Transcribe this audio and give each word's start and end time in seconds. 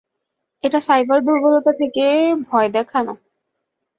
এটা 0.63 0.79
সাইবার 0.79 1.19
দূর্বলতা 1.25 1.71
থেকে 1.73 2.03
ভয় 2.47 2.69
দেখানো। 2.69 3.13